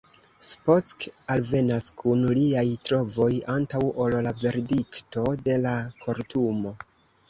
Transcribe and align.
Spock 0.45 1.05
alvenas 1.33 1.91
kun 2.03 2.25
liaj 2.39 2.65
trovoj 2.89 3.31
antaŭ 3.59 3.85
ol 3.93 4.21
la 4.29 4.35
verdikto 4.43 5.31
de 5.49 5.63
la 5.71 5.81
kortumo. 6.05 6.79